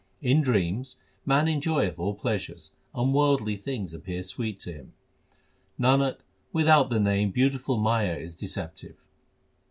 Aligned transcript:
In 0.23 0.41
dreams 0.41 0.95
man 1.27 1.47
enjoyeth 1.47 1.99
all 1.99 2.15
pleasures, 2.15 2.71
and 2.95 3.13
worldly 3.13 3.55
things 3.55 3.93
appear 3.93 4.23
sweet 4.23 4.59
to 4.61 4.73
him. 4.73 4.93
Nanak, 5.79 6.21
without 6.51 6.89
the 6.89 6.99
Name 6.99 7.29
beautiful 7.29 7.77
Maya 7.77 8.15
is 8.15 8.35
deceptive. 8.35 9.05